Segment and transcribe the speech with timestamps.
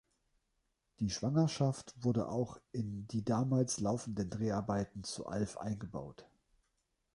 [0.99, 6.27] Die Schwangerschaft wurde auch in die damals laufenden Dreharbeiten zu "Alf" eingebaut.